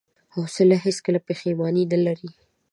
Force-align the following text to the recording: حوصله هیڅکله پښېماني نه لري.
حوصله 0.33 0.75
هیڅکله 0.85 1.19
پښېماني 1.27 1.83
نه 1.91 1.99
لري. 2.05 2.29